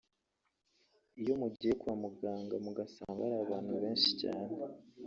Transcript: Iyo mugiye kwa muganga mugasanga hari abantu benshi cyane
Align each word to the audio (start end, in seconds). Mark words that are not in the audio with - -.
Iyo 1.21 1.33
mugiye 1.41 1.73
kwa 1.81 1.93
muganga 2.01 2.55
mugasanga 2.65 3.19
hari 3.25 3.35
abantu 3.43 3.71
benshi 3.81 4.09
cyane 4.21 4.53